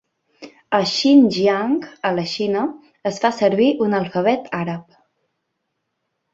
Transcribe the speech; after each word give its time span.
A 0.77 0.79
Xinjiang, 0.91 1.75
a 2.11 2.15
la 2.21 2.25
Xina, 2.33 2.65
es 3.11 3.21
fa 3.27 3.33
servir 3.43 3.71
un 3.89 4.01
alfabet 4.01 4.51
àrab. 4.65 5.01